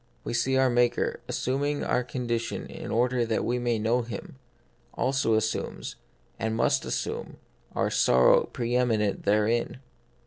We 0.23 0.33
see 0.33 0.55
that 0.55 0.61
our 0.61 0.69
Maker, 0.71 1.19
assuming 1.27 1.83
our 1.83 2.03
condition 2.03 2.65
in 2.65 2.89
order 2.89 3.23
that 3.23 3.45
we 3.45 3.59
may 3.59 3.77
know 3.77 4.01
Him, 4.01 4.39
also 4.95 5.35
assumes, 5.35 5.95
and 6.39 6.55
must 6.55 6.85
assume, 6.85 7.37
our 7.75 7.91
sorrow, 7.91 8.45
pre 8.45 8.75
eminent 8.75 9.25
therein. 9.25 9.77